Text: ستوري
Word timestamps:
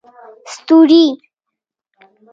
ستوري 0.53 1.03